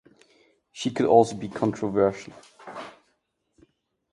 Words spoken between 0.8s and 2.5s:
could also be controversial.